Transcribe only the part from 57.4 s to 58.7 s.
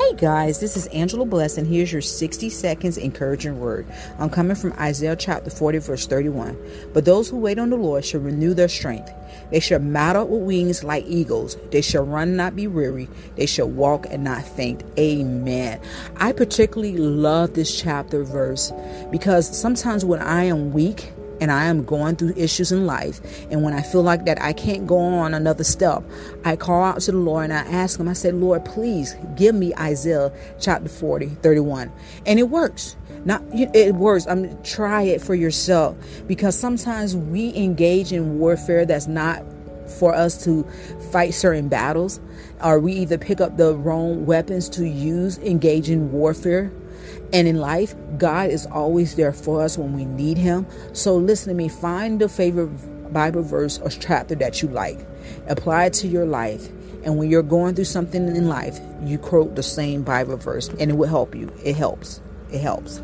going through something in